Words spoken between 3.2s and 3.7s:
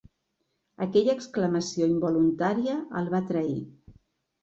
trair.